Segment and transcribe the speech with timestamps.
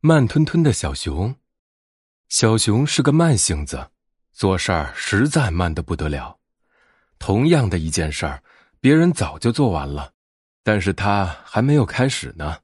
[0.00, 1.34] 慢吞吞的小熊，
[2.28, 3.90] 小熊是个慢性子，
[4.32, 6.38] 做事儿实在慢的不得了。
[7.18, 8.42] 同样的一件事儿，
[8.78, 10.12] 别人早就做完了，
[10.62, 12.58] 但是他还没有开始呢。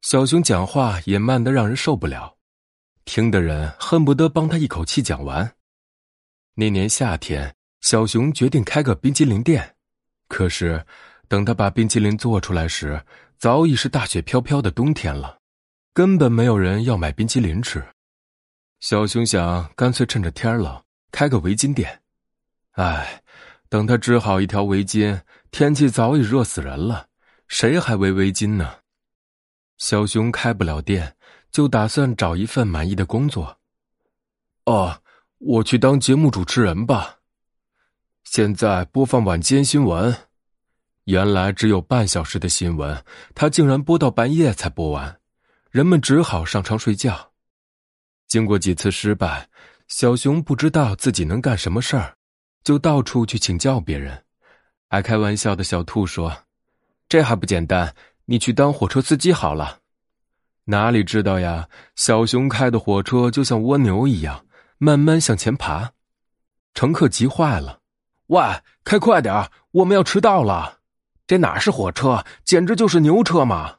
[0.00, 2.38] 小熊讲话也慢得让人受不了，
[3.04, 5.54] 听的人恨不得帮他一口气讲完。
[6.54, 9.76] 那年夏天，小熊决定开个冰激凌店，
[10.26, 10.84] 可是
[11.28, 13.04] 等他把冰淇淋做出来时，
[13.38, 15.38] 早已是大雪飘飘的冬天了。
[15.96, 17.82] 根本没有人要买冰淇淋吃，
[18.80, 22.02] 小熊想干脆趁着天冷开个围巾店。
[22.72, 23.22] 唉，
[23.70, 25.18] 等他织好一条围巾，
[25.50, 27.06] 天气早已热死人了，
[27.48, 28.70] 谁还围围巾呢？
[29.78, 31.16] 小熊开不了店，
[31.50, 33.56] 就打算找一份满意的工作。
[34.66, 35.00] 哦，
[35.38, 37.20] 我去当节目主持人吧。
[38.24, 40.14] 现在播放晚间新闻，
[41.04, 43.02] 原来只有半小时的新闻，
[43.34, 45.18] 他竟然播到半夜才播完。
[45.70, 47.32] 人们只好上床睡觉。
[48.26, 49.48] 经过几次失败，
[49.88, 52.16] 小熊不知道自己能干什么事儿，
[52.64, 54.24] 就到处去请教别人。
[54.88, 56.44] 爱开玩笑的小兔说
[57.08, 59.80] ：“这还不简单，你去当火车司机好了。”
[60.68, 64.46] 哪里知道呀，小熊开的火车就像蜗牛一样，
[64.78, 65.92] 慢慢向前爬。
[66.74, 67.80] 乘客急坏了
[68.28, 68.42] ：“喂，
[68.82, 70.80] 开快点我们要迟到了！
[71.26, 73.76] 这哪是火车，简直就是牛车嘛！”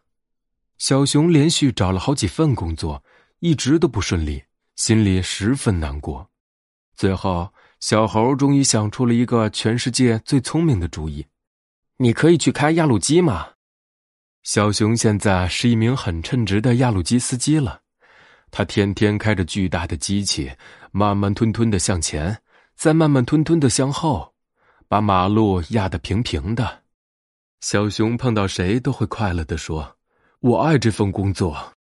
[0.78, 3.04] 小熊连续找了好几份工作，
[3.40, 4.44] 一直都不顺利，
[4.76, 6.30] 心里十分难过。
[6.96, 11.26] 最后，小猴终于想出了一个全世界最聪明的主意
[11.98, 13.50] ：“你可以去开压路机吗？”
[14.44, 17.82] 小熊现在是一名很称职的压路机司机了，
[18.52, 20.52] 他天天开着巨大的机器，
[20.92, 22.40] 慢慢吞吞的向前，
[22.76, 24.34] 再慢慢吞吞的向后，
[24.88, 26.84] 把马路压得平平的。
[27.62, 29.97] 小熊碰到谁都会快乐的说。
[30.40, 31.77] 我爱这份工作。